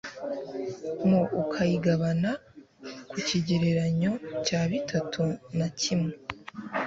m 1.09 1.11
ukayigabana 1.41 2.31
ku 3.09 3.17
kigereranyo 3.27 4.11
cya 4.45 4.61
bitatu 4.71 5.23
na 5.57 5.67
kimwe 5.79 6.13